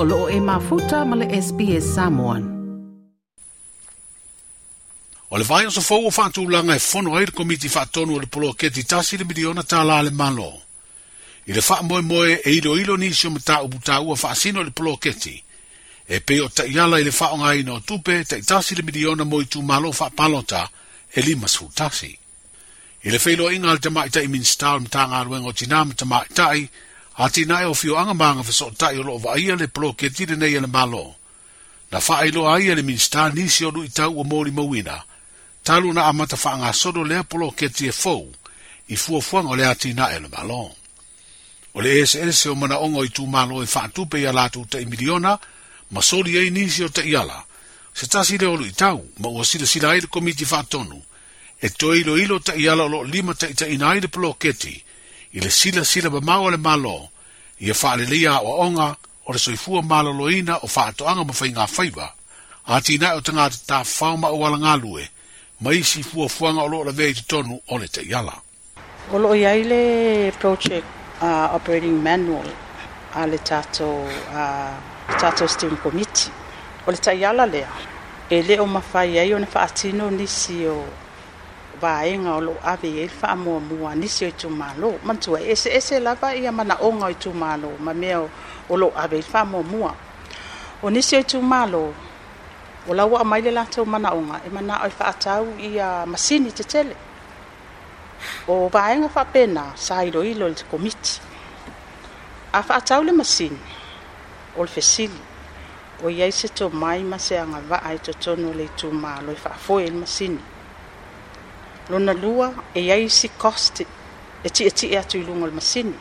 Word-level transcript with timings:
o 0.00 0.04
loo 0.04 0.28
e 0.30 0.38
mafuta 0.40 0.98
ma 1.04 1.16
le 1.18 1.26
SPS 1.42 1.86
Samoan. 1.96 2.42
O 5.30 5.36
le 5.36 5.44
vaino 5.50 5.70
sa 5.70 5.80
fau 5.80 6.06
o 6.06 6.10
fatu 6.18 6.42
ulanga 6.46 6.74
e 6.74 6.78
fono 6.90 7.10
aile 7.18 7.32
komiti 7.38 7.68
fatonu 7.76 8.12
o 8.14 8.20
le 8.22 8.26
polo 8.32 8.50
keti 8.60 8.82
tasi 8.90 9.14
le 9.18 9.24
miliona 9.30 9.62
ta 9.70 9.78
la 9.88 9.98
le 10.06 10.10
malo. 10.20 10.50
I 11.48 11.52
le 11.56 11.62
faa 11.68 11.82
moe 11.88 12.00
moe 12.10 12.32
e 12.46 12.50
ilo 12.58 12.72
ilo 12.82 12.94
nisi 12.96 13.26
o 13.26 13.30
mta 13.34 13.56
ubu 13.66 13.78
ta 13.86 13.94
ua 14.06 14.16
faa 14.22 14.34
sino 14.42 14.58
le 14.66 14.70
polo 14.76 14.94
keti. 15.04 15.36
E 16.12 16.16
peo 16.26 16.46
ta 16.56 16.64
iala 16.74 16.96
i 17.00 17.04
le 17.04 17.10
faa 17.18 17.30
o 17.34 17.38
ngaino 17.42 17.72
o 17.74 17.80
tupe 17.88 18.14
ta 18.28 18.36
i 18.36 18.42
tasi 18.50 18.72
le 18.78 18.82
miliona 18.86 19.24
moe 19.30 19.44
tu 19.52 19.58
malo 19.70 19.90
faa 19.98 20.10
palota 20.18 20.62
e 21.10 21.18
lima 21.26 21.48
su 21.56 21.66
tasi. 21.78 22.10
I 23.02 23.08
le 23.12 23.18
feilo 23.24 23.50
inga 23.50 23.72
le 23.74 23.80
tamaita 23.84 24.20
i 24.22 24.28
minstal 24.30 24.78
mta 24.84 25.00
ngaruengo 25.10 25.52
tina 25.58 25.78
mta 25.88 26.04
maitai 26.12 26.62
a 27.20 27.28
tina 27.30 27.60
e 27.62 27.64
o 27.66 27.74
fio 27.74 27.98
anga 27.98 28.14
maanga 28.14 28.42
fa 28.46 28.52
sota 28.54 28.92
i 28.94 29.02
lo 29.02 29.18
va 29.18 29.34
ia 29.42 29.56
le 29.58 29.66
plo 29.66 29.90
ke 29.92 30.06
tine 30.10 30.36
nei 30.38 30.54
ele 30.54 30.66
malo. 30.70 31.16
Na 31.90 31.98
fa 32.00 32.18
ai 32.22 32.30
lo 32.30 32.46
ai 32.46 32.68
ele 32.70 32.82
minsta 32.82 33.26
ni 33.34 33.48
si 33.50 33.64
o 33.66 33.74
i 33.82 33.90
tau 33.90 34.14
o 34.20 34.24
mori 34.24 34.50
mawina, 34.54 35.02
talu 35.66 35.90
na 35.92 36.06
amata 36.06 36.36
fa 36.38 36.52
anga 36.54 36.70
sodo 36.72 37.02
lea 37.04 37.24
plo 37.26 37.50
ke 37.58 37.66
tine 37.74 37.90
fau, 37.92 38.30
i 38.88 38.94
fua 38.96 39.18
fuang 39.20 39.50
o 39.50 39.54
le 39.58 39.66
a 39.66 39.74
tina 39.74 40.12
ele 40.14 40.28
malo. 40.30 40.70
O 41.74 41.80
le 41.82 42.06
SS 42.06 42.46
o 42.46 42.54
mana 42.54 42.78
ongo 42.78 43.02
i 43.04 43.10
tu 43.10 43.26
malo 43.26 43.62
e 43.62 43.66
fa 43.66 43.82
atupe 43.90 44.20
i 44.22 44.26
alatu 44.30 44.62
ta 44.70 44.78
i 44.78 44.84
miliona, 44.86 45.34
ma 45.90 45.98
soli 46.00 46.36
ei 46.38 46.50
ni 46.54 46.70
si 46.70 46.84
o 46.86 46.90
ta 46.90 47.02
iala, 47.02 47.42
se 47.98 48.06
tasi 48.06 48.38
le 48.38 48.46
olu 48.46 48.64
i 48.64 48.72
tau, 48.78 49.02
ma 49.18 49.26
ua 49.28 49.42
sila 49.44 49.66
sila 49.66 49.90
ai 49.90 50.00
le 50.00 50.06
komiti 50.06 50.44
fa 50.46 50.58
atonu, 50.62 51.02
e 51.58 51.66
toilo 51.70 52.14
ilo 52.16 52.38
ta 52.38 52.54
iala 52.54 52.84
o 52.84 52.88
lo 52.88 53.02
lima 53.02 53.34
ta 53.34 53.48
i 53.50 53.54
ta 53.58 53.66
inaide 53.66 54.06
plo 54.06 54.34
ke 54.38 54.54
tine, 54.54 54.86
i 55.32 55.40
le 55.40 55.50
sila 55.50 55.84
sila 55.84 56.08
ba 56.10 56.20
mau 56.20 56.48
le 56.50 56.56
malo, 56.56 57.08
i 57.60 57.68
e 57.68 57.72
whaale 57.74 58.04
lia 58.08 58.38
o 58.40 58.60
onga, 58.64 58.94
o 59.26 59.32
le 59.32 59.38
soifua 59.38 59.82
malo 59.82 60.12
loina 60.12 60.56
o 60.64 60.68
whaatoanga 60.68 61.24
ma 61.24 61.32
whai 61.40 61.50
ngā 61.52 61.66
whaiba, 61.76 62.06
a 62.66 62.80
tina 62.80 63.12
e 63.12 63.16
o 63.18 63.20
tanga 63.20 63.48
te 63.50 63.60
tā 63.68 63.82
whaoma 63.84 64.30
o 64.32 64.36
wala 64.40 64.56
ngā 64.62 64.74
lue, 64.80 65.04
ma 65.60 65.72
isi 65.76 66.02
fua 66.02 66.28
fuanga 66.28 66.62
o 66.64 66.68
loo 66.68 66.84
la 66.84 66.92
vei 66.92 67.14
te 67.14 67.22
tonu 67.28 67.60
o 67.68 67.76
le 67.78 67.88
te 67.88 68.00
iala. 68.08 68.40
O 69.12 69.18
loo 69.20 69.34
iai 69.36 69.64
le 69.64 70.32
project 70.40 70.84
uh, 71.20 71.52
operating 71.56 72.00
manual 72.02 72.48
a 73.14 73.26
le 73.26 73.36
tato, 73.38 73.88
uh, 74.32 75.12
tato 75.20 75.46
steering 75.46 75.80
committee, 75.84 76.30
o 76.86 76.90
le 76.92 76.96
ta 77.04 77.12
iala 77.12 77.44
lea, 77.46 77.68
e 78.32 78.40
leo 78.42 78.64
mawhai 78.66 79.18
ai 79.20 79.32
o 79.36 79.42
ne 79.42 79.48
whaatino 79.52 80.08
nisi 80.10 80.64
o 80.72 80.80
vaega 81.80 82.34
o 82.36 82.40
loo 82.40 82.58
ave 82.62 82.88
ai 82.88 83.04
e 83.04 83.08
faamuamua 83.08 83.94
nisi 83.94 84.24
o 84.26 84.28
itumālō 84.30 84.90
manatua 85.04 85.40
eseese 85.40 85.96
e 85.96 86.00
lava 86.00 86.34
ia 86.34 86.52
manaoga 86.52 87.04
o 87.06 87.10
itumālō 87.10 87.78
ma 87.78 87.94
mea 87.94 88.20
o 88.68 88.76
loo 88.76 88.92
ave 88.96 89.22
faamuamua 89.22 89.94
e 90.82 90.86
o 90.86 90.90
nisi 90.90 91.16
o 91.16 91.20
itumālō 91.20 91.84
o 92.88 92.94
laua 92.94 93.24
mai 93.24 93.40
le 93.42 93.50
latou 93.50 93.84
manaoga 93.86 94.40
e 94.46 94.50
manao 94.50 94.86
e 94.86 94.90
faatau 94.90 95.46
ia 95.58 96.06
masini 96.06 96.52
tetele 96.52 96.96
o 98.48 98.68
vaega 98.68 99.08
faapena 99.08 99.72
sa 99.74 100.04
iloilo 100.04 100.48
le 100.48 100.62
komiti 100.70 101.20
a 102.52 102.62
faatau 102.62 103.02
le 103.04 103.12
masini 103.12 103.58
o 104.56 104.62
le 104.62 104.68
fesili 104.74 105.20
o 106.04 106.08
iai 106.10 106.32
se 106.32 106.48
tomai 106.48 107.02
ma 107.04 107.18
se 107.18 107.38
agava'a 107.38 107.94
e 107.94 107.98
totonu 107.98 108.50
o 108.50 108.54
le 108.54 108.66
itumālō 108.66 109.30
e 109.32 109.36
faafoe 109.44 109.84
i 109.86 109.90
le 109.90 109.96
masini 110.02 110.40
lona 111.88 112.12
lua 112.12 112.52
e 112.74 112.90
ai 112.92 113.08
si 113.08 113.28
koste 113.36 113.84
e 114.44 114.48
ti 114.50 114.62
ti 114.70 114.96
atu 115.00 115.16
i 115.18 115.22
lunga 115.26 115.50
masini. 115.58 115.96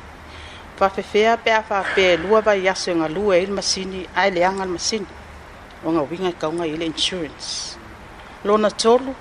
Pa 0.78 0.88
pe 0.96 1.02
fea 1.12 1.34
pe 1.44 1.50
a 1.52 1.62
faa 1.70 1.84
pe 1.96 2.06
lua 2.24 2.40
vai 2.48 2.60
yase 2.68 2.92
nga 2.96 3.08
lua 3.16 3.34
e 3.38 3.44
il 3.44 3.52
masini 3.52 4.00
ai 4.16 4.28
e 4.28 4.32
leanga 4.36 4.64
il 4.64 4.70
masini. 4.70 5.08
O 5.86 5.90
nga 5.92 6.02
winga 6.10 6.30
i 6.30 6.36
kaunga 6.42 6.66
ile 6.68 6.86
insurance. 6.86 7.50
Lona 8.46 8.70
tolu 8.84 9.12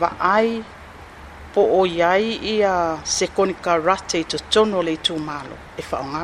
va 0.00 0.08
ai 0.36 0.50
po 1.52 1.60
o 1.80 1.84
yai 1.86 2.28
ia 2.54 2.72
a 2.98 3.00
se 3.04 3.26
konika 3.36 3.76
rate 3.86 4.24
to 4.30 4.38
tono 4.52 4.80
le 4.82 4.96
tu 5.06 5.14
malo 5.18 5.56
e 5.78 5.82
faa 5.90 6.02
nga. 6.12 6.22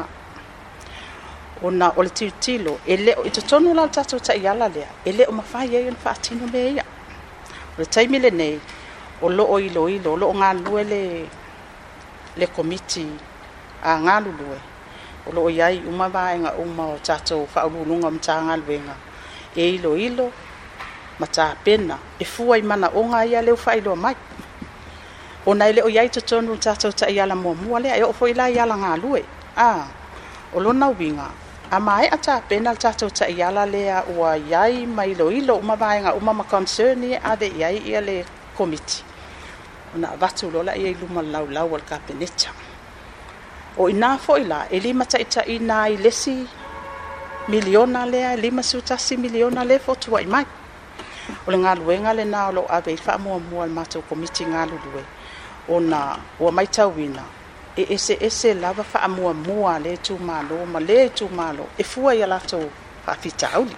O 1.63 1.69
na 1.71 1.87
o 1.99 2.03
le 2.03 2.11
tiu 2.19 2.31
tilo 2.45 2.75
e 2.87 2.95
leo 2.97 3.23
i 3.25 3.31
to 3.37 3.43
tono 3.51 3.73
la 3.75 3.87
tato 3.89 4.17
ta 4.27 4.33
i 4.35 4.45
ala 4.53 4.69
lea 4.77 4.91
e 5.05 5.11
leo 5.19 5.31
mafai 5.39 5.75
e 5.77 5.81
yon 5.87 5.97
faa 6.05 6.15
tino 6.25 6.47
me 6.53 6.61
ia. 6.77 6.85
O 7.77 7.79
le 7.81 7.87
taimile 7.95 8.31
nei 8.41 8.57
o 9.21 9.29
loo 9.29 9.59
lo 9.59 9.85
o 10.13 10.17
loo 10.17 10.33
galue 10.33 10.85
le, 10.85 11.27
le 12.37 12.47
komiti 12.57 13.07
a 13.83 13.99
galulue 14.01 14.59
o 15.27 15.33
loo 15.33 15.49
iai 15.51 15.83
uma 15.89 16.09
vaega 16.09 16.53
uma 16.59 16.85
o 16.93 16.99
tatou 17.07 17.47
faaulūluga 17.55 18.11
matagaluega 18.13 18.95
e 19.57 19.75
iloilo 19.75 20.33
matapena 21.19 21.99
e 22.21 22.25
fua 22.25 22.59
i 22.59 22.63
manaoga 22.63 23.25
ia 23.27 23.43
leu 23.43 23.57
faailoa 23.57 23.97
mai 23.97 24.15
ona 25.47 25.69
e 25.69 25.73
leo 25.73 25.89
iai 25.89 26.09
totonu 26.09 26.57
tatou 26.57 26.93
taiala 26.93 27.35
muamua 27.35 27.81
lea 27.81 27.99
e 27.99 28.03
oo 28.03 28.13
foi 28.13 28.35
la 28.35 28.51
iala 28.51 28.77
galue 28.77 29.25
a 29.57 29.87
o 30.55 30.61
lona 30.61 30.89
uiga 30.89 31.27
a 31.71 31.79
pena 31.81 32.17
tapena 32.23 32.71
le 32.73 32.79
tatou 32.79 33.11
taiala 33.11 33.67
lea 33.67 34.05
ua 34.17 34.37
iai 34.39 34.87
ma 34.87 35.07
iloilo 35.07 35.57
uma 35.57 35.77
vaega 35.77 36.15
uma 36.15 36.33
ma 36.33 36.45
concerni 36.45 37.13
e 37.15 37.21
ave 37.25 37.47
iai 37.59 37.79
ia 37.85 38.01
le 38.01 38.25
komiti 38.59 39.03
ona 39.97 40.11
avatu 40.13 40.51
lola 40.51 40.75
ia 40.77 40.91
i 40.91 40.95
luma 41.01 41.23
laulau 41.33 41.69
o 41.73 41.77
le 41.79 41.85
kapeneta 41.91 42.51
o 43.81 43.87
inā 43.93 44.11
foʻi 44.25 44.43
la 44.51 44.59
e 44.67 44.79
lima 44.87 45.05
taʻitaʻina 45.13 45.75
ai 45.87 45.95
lesi 46.05 46.35
miliona 47.53 48.03
lea 48.13 48.31
e 48.37 48.41
lima 48.45 48.63
siutasi 48.71 49.15
miliona 49.25 49.61
le 49.71 49.77
fotuaʻi 49.87 50.27
mai 50.35 50.45
o 51.47 51.51
le 51.53 51.59
galuega 51.65 52.11
lenā 52.19 52.41
o 52.49 52.53
loo 52.57 52.69
ave 52.77 52.91
i 52.99 53.01
faamuamua 53.07 53.63
le 53.71 53.75
matou 53.79 54.03
komiti 54.11 54.45
galulue 54.55 55.05
ona 55.77 56.01
ua 56.43 56.51
maitauina 56.59 57.23
e 57.81 57.87
eseese 57.95 58.51
lava 58.63 58.83
faamuamua 58.93 59.75
lē 59.85 59.95
tumālo 60.07 60.59
ma 60.73 60.79
lē 60.89 60.99
i 61.07 61.11
tumālo 61.19 61.65
e 61.81 61.87
fua 61.91 62.11
ia 62.19 62.27
latou 62.27 62.67
faafitauli 63.07 63.77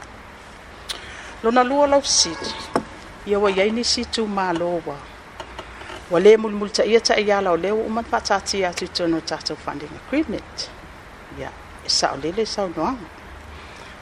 lona 1.43 1.63
lua 1.69 1.87
lausili 1.93 2.55
ia 3.27 3.39
ua 3.39 3.51
iai 3.51 3.71
nisi 3.71 4.05
tumālo 4.05 4.69
ua 4.87 4.97
ua 6.11 6.19
lē 6.21 6.33
mulimuli 6.43 6.71
taʻia 6.77 7.01
taʻia 7.09 7.39
laole 7.45 7.71
ua 7.77 7.85
uma 7.85 8.03
faatatia 8.03 8.69
atu 8.73 8.85
i 8.85 8.89
tonu 8.97 9.17
o 9.19 9.23
tatou 9.31 9.57
funding 9.57 9.95
agreement 10.07 10.57
ia 11.39 11.51
e 11.89 11.91
saʻolele 11.99 12.45
saunoaga 12.55 12.97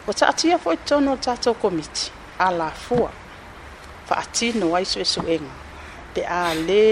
ua 0.06 0.12
taʻatia 0.20 0.58
foʻi 0.64 0.76
tonu 0.88 1.12
o 1.12 1.16
tatou 1.26 1.54
komiti 1.64 2.10
a 2.38 2.50
lafua 2.60 3.10
faatino 4.08 4.66
ai 4.76 4.82
e 4.86 4.90
suʻesuʻega 4.92 5.50
pe 6.14 6.22
a 6.22 6.54
lē 6.68 6.84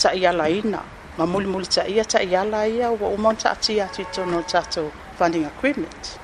taʻialaina 0.00 0.80
ma 1.18 1.24
mulimuli 1.32 1.66
taʻia 1.76 2.04
taʻiala 2.14 2.64
ia 2.76 2.88
ua 2.96 3.08
uma 3.12 3.28
ona 3.28 3.38
taʻatia 3.44 3.84
atu 3.84 4.02
i 4.02 4.08
tonu 4.16 4.38
o 4.40 4.42
tatou 4.42 4.88
funding 5.18 5.44
agreement 5.52 6.16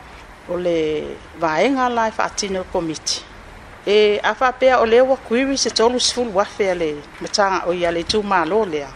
o 0.49 0.57
le 0.57 0.79
vaega 1.41 1.89
la 1.89 2.09
e 2.09 2.17
faatino 2.17 2.65
komiti 2.73 3.28
e 3.87 4.19
afa 4.23 4.51
pe 4.51 4.71
o 4.75 4.85
le 4.85 5.01
wa 5.01 5.17
kuiri 5.17 5.57
se 5.57 5.71
tolu 5.71 5.99
sful 6.01 6.29
wa 6.35 6.45
fe 6.45 6.75
le 6.75 6.95
mata 7.21 7.63
o 7.69 7.73
ia 7.73 7.91
le 7.91 8.03
tu 8.03 8.21
ma 8.23 8.45
lo 8.45 8.65
le 8.65 8.87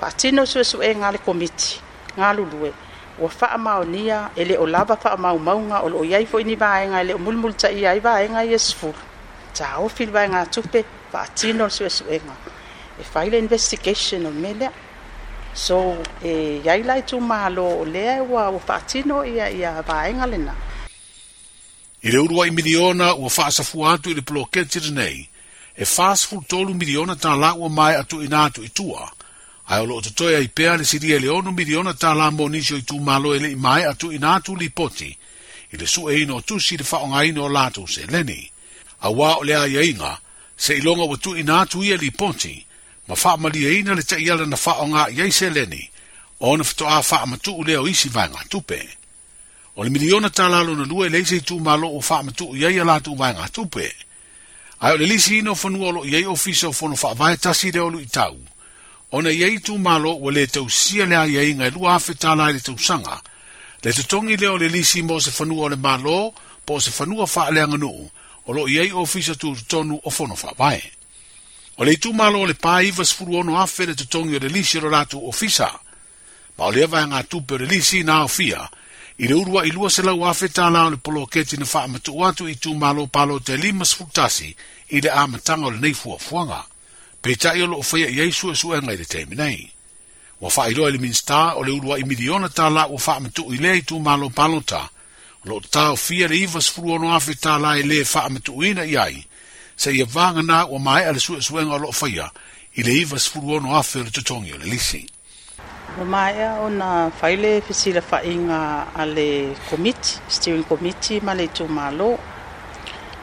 pa 0.00 0.08
tino 0.18 0.42
su 0.46 0.60
su 0.64 0.76
e 0.82 0.90
ngale 0.94 1.18
komiti 1.24 1.80
ngalu 2.18 2.44
due 2.50 2.70
wa 3.22 3.28
fa 3.38 3.46
e 3.54 3.58
ma 3.64 3.72
o 3.80 3.84
nia 3.84 4.30
ele 4.40 4.54
o 4.56 4.64
lava 4.74 4.96
fa 5.02 5.10
ma 5.22 5.28
o 5.32 5.38
maunga 5.38 5.76
o 5.84 5.88
o 6.00 6.04
yai 6.12 6.24
fo 6.30 6.38
ni 6.46 6.56
ba 6.62 6.70
e 6.84 6.88
ngale 6.90 7.12
mul 7.24 7.36
mul 7.42 7.52
cha 7.60 7.68
ia 7.80 7.90
i 7.94 8.00
ba 8.06 8.12
e 8.22 8.26
ngai 8.32 8.54
es 8.56 8.68
fu 8.78 8.88
cha 9.56 9.66
o 9.82 9.88
fil 9.96 10.10
ba 10.16 10.22
nga 10.30 10.40
tu 10.52 10.60
pe 10.72 10.80
pa 11.12 11.20
tino 11.38 11.64
su 11.76 11.84
su 11.96 12.04
e 12.04 12.16
nga 12.24 12.34
e 13.00 13.02
fa 13.12 13.20
investigation 13.44 14.20
o 14.26 14.30
me 14.42 14.52
le 14.60 14.68
so 15.64 15.78
e 16.30 16.60
yai 16.66 16.82
lai 16.88 17.02
tu 17.08 17.16
ma 17.30 17.38
lo 17.56 17.68
le 17.94 18.08
wa 18.32 18.42
o 18.48 18.58
fa 18.66 18.76
tino 18.90 19.16
ia 19.34 19.46
ia 19.60 19.70
ba 19.88 19.96
e 20.10 20.14
ngale 20.18 20.38
na 20.46 20.54
I 22.04 22.10
le 22.10 22.18
urua 22.18 22.46
i 22.46 22.50
miliona 22.50 23.14
ua 23.14 23.30
wha 23.36 23.46
asafu 23.46 23.88
atu 23.88 24.10
i 24.10 24.14
le 24.14 24.20
ploketi 24.22 24.90
nei, 24.90 25.28
e 25.76 25.84
fast 25.84 26.26
full 26.26 26.42
tolu 26.48 26.74
miliona 26.74 27.14
tā 27.14 27.36
la 27.38 27.54
ua 27.54 27.68
mai 27.68 27.94
atu 27.94 28.22
i 28.22 28.26
nātu 28.28 28.64
i 28.64 28.68
tua, 28.68 29.06
ai 29.70 29.78
olo 29.84 29.96
o 29.96 30.02
tatoia 30.02 30.40
i 30.42 30.48
pea 30.48 30.74
le 30.76 30.84
siri 30.84 31.14
le 31.22 31.28
onu 31.30 31.52
miliona 31.54 31.92
tā 31.94 32.10
la 32.18 32.30
mo 32.30 32.44
i 32.44 32.60
tū 32.60 32.98
malo 33.00 33.34
e 33.34 33.38
i 33.38 33.54
mai 33.54 33.84
atu 33.84 34.10
i 34.12 34.18
nātu 34.18 34.56
li 34.58 34.68
poti, 34.70 35.14
i 35.72 35.76
le 35.76 35.86
su 35.86 36.10
e 36.10 36.16
ino 36.22 36.40
tu 36.40 36.58
si 36.60 36.76
le 36.76 36.82
whaonga 36.84 37.22
ino 37.24 37.44
o 37.44 37.48
lātu 37.48 37.86
se 37.86 38.02
leni. 38.10 38.50
A 39.02 39.08
wā 39.12 39.36
o 39.38 39.42
le 39.44 39.54
aia 39.54 39.80
e 39.82 39.86
inga, 39.90 40.18
se 40.56 40.74
ilonga 40.74 41.04
wa 41.06 41.16
tu 41.16 41.36
i 41.36 41.44
nātu 41.46 41.84
i 41.84 41.92
e 41.92 41.96
li 41.96 42.10
poti, 42.10 42.64
ma 43.06 43.14
wha 43.14 43.32
amali 43.38 43.64
e 43.66 43.78
ina 43.78 43.94
le 43.94 44.02
ta 44.02 44.16
iala 44.18 44.44
na 44.46 44.56
whaonga 44.56 45.06
i 45.22 45.30
se 45.30 45.50
leni, 45.50 45.88
o 46.40 46.50
ona 46.50 46.64
fito 46.64 46.86
a 46.88 46.98
wha 46.98 47.22
amatu 47.22 47.54
u 47.54 47.62
leo 47.64 47.86
isi 47.88 48.08
vanga 48.08 48.42
Tupe 48.48 48.82
o 49.76 49.82
le 49.84 49.90
miliona 49.90 50.30
talalo 50.30 50.74
na 50.74 50.84
lua 50.84 51.06
e 51.06 51.10
leise 51.10 51.36
i 51.36 51.40
tumalo 51.40 51.88
o 51.96 52.00
faamatuu 52.00 52.56
iai 52.56 52.78
a 52.80 52.84
latuu 52.84 53.14
vaega 53.16 53.48
tupe 53.48 53.92
ae 54.80 54.92
o 54.92 54.96
le 54.96 55.06
lisi 55.06 55.38
ina 55.38 55.50
o 55.50 55.54
fanua 55.54 55.88
o 55.88 55.92
loo 55.92 56.04
iai 56.04 56.24
ofisa 56.24 56.68
o 56.68 56.72
fono 56.72 56.96
faavae 56.96 57.36
tasi 57.36 57.72
lea 57.72 57.84
o 57.84 57.90
lui 57.90 58.04
tau 58.06 58.36
ona 59.12 59.30
iai 59.32 59.58
tumalo 59.58 60.16
ua 60.16 60.32
lē 60.32 60.44
tausia 60.46 61.06
le 61.08 61.16
a 61.16 61.24
iaiga 61.26 61.66
e 61.66 61.70
lua 61.70 61.94
afe 61.94 62.14
tala 62.14 62.50
i 62.50 62.52
le 62.52 62.60
tausaga 62.60 63.20
le 63.82 63.92
totogi 63.92 64.36
lea 64.36 64.52
o 64.52 64.58
le 64.58 64.68
lisi 64.68 65.02
mo 65.02 65.20
se 65.20 65.30
fanua 65.30 65.64
o 65.64 65.68
le 65.68 65.76
malo 65.76 66.34
po 66.66 66.74
o 66.74 66.80
se 66.80 66.90
fanua 66.90 67.26
faaleaganuu 67.26 68.10
o 68.46 68.52
loo 68.52 68.68
iai 68.68 68.92
ofisa 68.92 69.34
tulutonu 69.34 70.00
o 70.04 70.10
fono 70.10 70.36
faavae 70.36 70.84
o 71.78 71.84
le 71.84 71.92
itumalo 71.96 72.42
o 72.42 72.46
le 72.46 72.54
paiva 72.54 73.04
6 73.04 73.56
afe 73.56 73.86
le 73.86 73.94
totogi 73.94 74.36
o 74.36 74.38
le 74.38 74.48
lisi 74.48 74.78
o 74.78 74.80
lo 74.84 74.90
latuu 74.90 75.28
ofisa 75.28 75.72
ma 76.58 76.64
o 76.64 76.72
lea 76.72 76.86
vaega 76.86 77.22
tupe 77.24 77.54
o 77.54 77.58
le 77.58 77.64
lisi 77.66 78.02
na 78.04 78.12
aofia 78.20 78.68
i 79.18 79.26
le 79.28 79.34
urua 79.36 79.66
i 79.66 79.70
lua 79.72 79.90
se 79.90 80.02
lau 80.02 80.24
afe 80.28 80.48
tala 80.48 80.86
o 80.86 80.90
le 80.90 80.96
polo 80.96 81.22
o 81.22 81.26
keti 81.26 81.56
na 81.56 81.66
wha 81.72 81.86
matu 81.88 82.24
atu 82.26 82.48
i 82.48 82.54
tū 82.54 82.76
malo 82.78 83.06
palo 83.06 83.38
te 83.40 83.56
lima 83.56 83.84
sfuktasi 83.84 84.54
i 84.90 85.00
le 85.00 85.10
amatanga 85.10 85.66
o 85.66 85.70
le 85.70 85.78
neifua 85.78 86.18
fuanga. 86.18 86.64
Peita 87.22 87.52
i 87.54 87.62
olo 87.62 87.78
o 87.78 87.82
feia 87.82 88.08
i 88.08 88.20
eisu 88.20 88.50
e 88.50 88.54
suenga 88.56 88.92
i 88.92 88.96
le 88.96 89.06
nei. 89.34 89.70
Wa 90.40 90.50
wha 90.56 90.68
i 90.70 90.74
roa 90.74 90.90
le 90.90 90.98
minsta 90.98 91.54
o 91.56 91.62
le 91.62 91.70
urua 91.72 91.98
i 91.98 92.04
miliona 92.04 92.48
tala 92.48 92.86
o 92.86 92.96
wha 92.98 93.20
matu 93.20 93.52
i 93.52 93.56
le 93.56 93.76
i 93.78 93.82
tū 93.82 94.00
malo 94.00 94.30
palo 94.30 94.60
ta. 94.60 94.88
Lo 95.44 95.60
ta 95.60 95.90
o 95.92 95.96
fia 95.96 96.28
le 96.28 96.36
iwa 96.36 96.60
sfuru 96.62 96.92
ono 96.94 97.14
afe 97.14 97.34
tala 97.34 97.76
i 97.78 97.82
le 97.82 98.02
wha 98.04 98.28
matu 98.28 98.62
i 98.62 98.74
na 98.74 98.84
i 98.84 98.96
ai. 98.96 99.24
Se 99.76 99.92
i 99.92 100.02
avanga 100.02 100.42
na 100.42 100.64
o 100.66 100.78
mai 100.78 101.04
ala 101.04 101.20
su 101.20 101.36
e 101.36 101.40
suenga 101.42 101.74
o 101.74 101.78
lo 101.78 101.88
o 101.88 101.92
feia 101.92 102.30
i 102.76 102.82
le 102.82 102.92
iwa 103.04 103.18
sfuru 103.18 103.52
ono 103.56 103.76
afe 103.76 104.00
o 104.00 104.02
le 104.02 104.10
tutongi 104.10 104.52
o 104.54 104.58
le 104.58 104.66
lisi. 104.66 105.06
Ma 105.98 106.04
mai 106.04 106.34
ona 106.60 107.10
faile 107.10 107.60
fisila 107.60 108.00
fainga 108.00 108.86
ale 108.96 109.52
komiti, 109.68 110.20
steering 110.28 110.64
komiti 110.66 111.20
ma 111.22 111.34
le 111.34 111.46
tu 111.48 111.66
malo. 111.68 112.18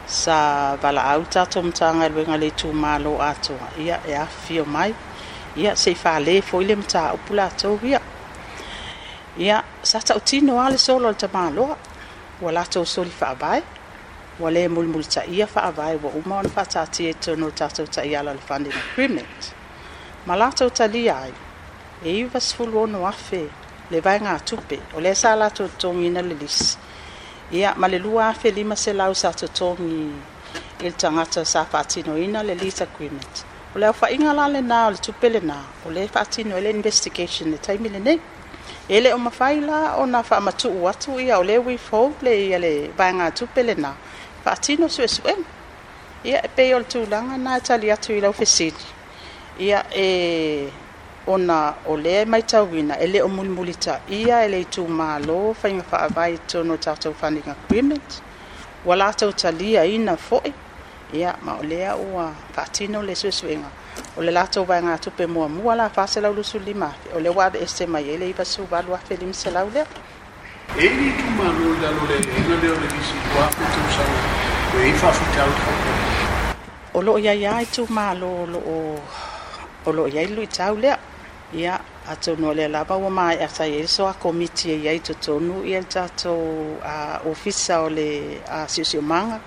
Sa 0.05 0.75
vala 0.79 1.01
au 1.03 1.23
tato 1.23 1.63
mtanga 1.63 2.05
ilwe 2.05 2.23
nga 2.27 2.37
le 2.37 2.51
tu 2.51 2.71
malo 2.73 3.17
ato. 3.21 3.55
Ia 3.79 3.97
e 4.05 4.13
afio 4.15 4.65
mai. 4.65 4.93
Ia 5.57 5.75
se 5.75 5.95
fa 5.95 6.19
le 6.19 6.41
foile 6.43 6.75
mta 6.75 7.13
upula 7.13 7.45
ato 7.49 7.75
via. 7.75 7.99
Ia 9.37 9.63
sa 9.81 9.99
ta 9.99 10.13
utino 10.15 10.61
ale 10.61 10.77
solo 10.77 11.07
al 11.09 11.15
tamalo. 11.17 11.75
Wala 12.41 12.63
to 12.69 12.85
soli 12.85 13.09
fa 13.09 13.29
abai. 13.33 13.61
Wale 14.39 14.67
mulmul 14.69 15.07
ta 15.09 15.23
ia 15.25 15.47
fa 15.47 15.61
abai 15.73 15.95
wa 16.03 16.09
uma 16.13 16.35
on 16.39 16.49
fa 16.53 16.65
tati 16.65 17.09
e 17.09 17.13
tono 17.17 17.49
tato 17.49 17.87
ta 17.89 18.03
iala 18.05 18.31
le 18.33 18.41
fandina. 18.45 19.23
Malato 20.25 20.69
talia 20.69 21.17
ai. 21.17 21.33
e 22.03 22.11
iva 22.19 22.39
sefulu 22.39 22.77
ono 22.79 23.05
afe 23.07 23.49
le 23.91 23.99
vaega 24.01 24.39
tupe 24.39 24.79
o 24.95 24.99
lea 25.01 25.15
sa 25.15 25.35
latou 25.35 25.67
totogiina 25.67 26.21
le 26.21 26.33
lisi 26.35 26.77
ia 27.51 27.75
ma 27.75 27.87
le 27.87 27.99
lua 27.99 28.29
afe 28.29 28.51
lima 28.51 28.75
se 28.75 28.93
sa 29.13 29.31
totogi 29.33 29.83
i 30.79 30.83
le 30.83 30.91
tagata 30.91 31.43
sa 31.45 31.65
faatinoina 31.65 32.43
le 32.43 32.55
lease 32.55 32.81
agreement 32.83 33.43
o 33.75 33.79
le 33.79 33.87
aufaʻiga 33.91 34.33
la 34.33 34.47
lenā 34.47 34.87
o 34.87 34.91
le 34.91 34.97
tupe 34.97 35.27
lenā 35.29 35.57
o 35.85 35.89
le 35.91 36.07
faatino 36.07 36.57
e 36.57 36.61
le 36.61 36.69
investigation 36.69 37.51
le 37.51 37.57
taimi 37.57 37.89
lenei 37.89 38.19
e 38.87 38.99
le 39.01 39.11
o 39.13 39.17
mafai 39.17 39.59
la 39.59 39.97
ona 39.97 40.23
faamatuu 40.23 40.87
atu 40.87 41.19
ia 41.19 41.37
o 41.39 41.43
le 41.43 41.57
withhold 41.57 42.21
le 42.21 42.35
ia 42.47 42.59
le 42.59 42.87
vaega 42.95 43.31
tupe 43.31 43.61
lenā 43.61 43.93
faatino 44.45 44.87
suʻesuʻega 44.87 45.43
ia 46.23 46.43
e 46.45 46.49
pei 46.55 46.73
o 46.73 46.77
le 46.79 46.85
tulaga 46.85 47.37
na 47.37 47.57
e 47.57 47.61
tali 47.61 47.91
atu 47.91 48.13
i 48.15 48.21
lau 48.21 48.33
ia 49.59 49.83
e 49.91 49.99
eh, 49.99 50.71
ona 51.29 51.73
o 51.87 51.97
lea 51.97 52.25
mai 52.31 52.41
tauina 52.51 52.93
e 52.97 53.05
lē 53.13 53.19
o 53.21 53.27
mulimuli 53.37 53.73
taʻia 53.85 54.35
e 54.45 54.49
le 54.53 54.59
itumālō 54.65 55.37
faiga 55.61 55.83
faavae 55.91 56.37
tono 56.51 56.75
tatou 56.85 57.13
funding 57.19 57.47
agreement 57.55 58.09
ua 58.87 58.95
latou 59.01 59.31
taliaina 59.41 60.13
foʻi 60.29 60.51
ia 61.19 61.31
ma 61.45 61.51
o 61.61 61.63
lea 61.71 61.93
ua 61.95 62.25
faatino 62.55 62.99
le 63.07 63.13
suʻesuʻega 63.21 63.67
o 64.17 64.21
le 64.25 64.31
latou 64.31 64.65
vaega 64.69 64.97
tupe 65.03 65.23
muamua 65.27 65.75
la 65.75 65.89
faselaulusulima 65.89 66.85
afe 66.87 67.13
o 67.17 67.19
le 67.19 67.29
ua 67.29 67.45
aveese 67.45 67.85
mai 67.93 68.09
ai 68.09 68.17
le 68.17 68.29
ivasuvalu 68.29 68.89
afe 68.95 69.13
lea 69.21 69.29
e 69.29 70.89
le 70.97 71.05
itumālō 71.13 71.67
lalo 71.81 72.01
le 72.09 72.17
lea 72.25 72.57
o 72.57 72.75
le 72.83 72.87
visi 72.93 73.15
ua 73.37 73.43
afe 73.49 73.63
tausau 73.75 74.11
e 74.81 76.57
o 76.93 76.99
loo 77.05 77.17
iaiā 77.25 77.53
itumālo 77.65 78.29
tumālō 78.33 78.49
loo 78.51 78.99
o 79.87 79.91
loo 79.95 80.07
iai 80.15 80.27
lui 80.35 80.47
tau 80.47 80.75
lea 80.83 80.97
ia 81.53 81.79
atonu 82.11 82.49
o 82.53 82.53
le 82.53 82.67
lava 82.67 82.93
ua 82.97 83.09
maeatai 83.09 83.73
ai 83.73 83.81
le 83.81 83.87
soakomiti 83.87 84.69
ai 84.71 84.85
e 84.85 84.89
ai 84.89 84.99
totonu 84.99 85.63
ia 85.65 85.79
le 85.81 85.85
tatou 85.89 86.77
a 86.85 87.19
ofisa 87.25 87.81
o 87.81 87.89
le 87.89 88.37
a 88.47 88.67
siosiomaga 88.69 89.39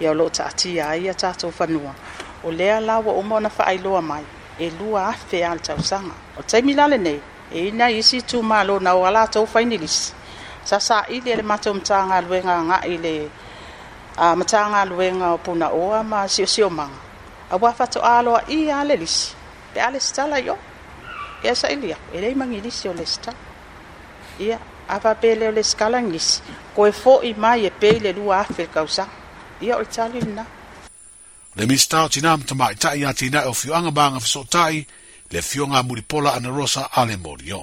ia 0.00 0.10
o 0.10 0.14
loo 0.14 0.28
taatia 0.28 0.88
ai 0.92 1.08
a 1.08 1.14
tatou 1.16 1.48
fanua 1.50 1.94
o 2.44 2.50
lea 2.52 2.76
la 2.80 2.98
ua 3.00 3.12
uma 3.16 3.36
ona 3.36 3.48
faailoa 3.48 4.02
mai 4.02 4.24
e 4.58 4.68
lua 4.70 5.08
afe 5.08 5.40
a 5.44 5.54
le 5.56 5.60
tausaga 5.64 6.12
o 6.36 6.42
la 6.76 6.86
lenei 6.88 7.20
e 7.52 7.68
ina 7.68 7.90
isi 7.90 8.22
tumālo 8.22 8.76
na 8.80 8.94
o 8.94 9.04
a 9.04 9.10
latou 9.10 9.46
fainilisi 9.46 10.12
sasaʻili 10.68 11.32
a 11.32 11.36
le 11.36 11.42
matou 11.42 11.72
matagaluega 11.74 12.52
agaʻi 12.60 12.96
le 13.02 13.30
a 14.16 14.36
matagaluega 14.36 15.28
o 15.32 15.38
punaoa 15.38 16.04
ma 16.04 16.28
siosiomaga 16.28 16.98
aua 17.50 17.72
faatoʻā 17.72 18.10
aloaʻi 18.20 18.58
a 18.78 18.84
le 18.84 18.96
lisi 18.96 19.32
pe 19.72 19.80
a 19.80 19.90
le 19.90 20.00
satala 20.00 20.36
i 20.38 20.48
oo 20.50 20.58
ia 21.44 21.54
sa 21.56 21.68
ilia 21.72 21.96
e 22.12 22.20
rei 22.20 22.34
mangilisi 22.36 22.88
o 22.88 22.92
lesta 22.92 23.32
ia 24.38 24.58
afapele 24.88 25.48
o 25.48 25.50
leskala 25.52 26.02
ngisi 26.02 26.42
ko 26.76 26.86
e 26.86 26.92
fo 26.92 27.20
i 27.24 27.32
mai 27.34 27.66
e 27.66 27.70
peile 27.72 28.12
lua 28.12 28.40
afrika 28.44 28.82
usa 28.84 29.06
ia 29.60 29.76
o 29.76 29.82
itali 29.82 30.20
lina 30.20 30.44
le 31.56 31.66
mistao 31.66 32.08
tina 32.08 32.32
amta 32.32 32.54
mai 32.54 32.74
tai 32.76 33.04
a 33.04 33.12
tina 33.14 33.42
e 33.42 33.46
o 33.48 33.52
fioanga 33.56 33.90
banga 33.90 34.20
fiso 34.20 34.44
tai 34.44 34.84
le 35.30 35.42
fionga 35.42 35.82
muripola 35.82 36.34
ana 36.36 36.48
rosa 36.48 36.88
ale 36.92 37.16
morio 37.16 37.62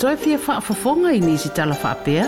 Toi 0.00 0.16
fia 0.16 0.38
whaafafonga 0.40 1.10
i 1.12 1.20
nisi 1.20 1.48
tala 1.50 1.76
whaapea? 1.76 2.24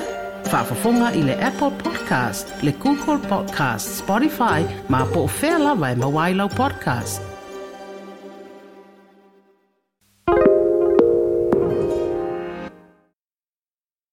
Whaafafonga 0.52 1.08
i 1.16 1.22
le 1.24 1.32
Apple 1.40 1.70
Podcast, 1.80 2.52
le 2.62 2.72
Google 2.76 3.16
Podcast, 3.24 3.96
Spotify, 4.04 4.60
ma 4.92 5.06
po 5.08 5.24
o 5.24 5.30
whea 5.40 5.56
lawa 5.58 5.88
e 5.90 5.94
mawailau 5.96 6.48
podcast. 6.52 7.31